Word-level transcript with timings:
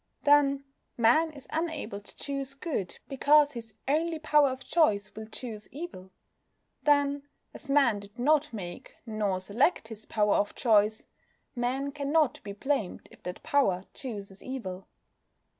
Then, 0.23 0.63
Man 0.97 1.29
is 1.31 1.45
unable 1.51 1.99
to 1.99 2.15
choose 2.15 2.55
good 2.55 2.97
because 3.07 3.51
his 3.51 3.75
only 3.87 4.17
power 4.17 4.49
of 4.49 4.65
choice 4.65 5.13
will 5.15 5.27
choose 5.27 5.69
evil. 5.71 6.09
Then, 6.81 7.27
as 7.53 7.69
Man 7.69 7.99
did 7.99 8.17
not 8.17 8.51
make 8.51 8.95
nor 9.05 9.39
select 9.39 9.89
his 9.89 10.07
power 10.07 10.33
of 10.37 10.55
choice, 10.55 11.05
Man 11.55 11.91
cannot 11.91 12.41
be 12.41 12.51
blamed 12.53 13.09
if 13.11 13.21
that 13.21 13.43
power 13.43 13.85
chooses 13.93 14.41
evil. 14.43 14.87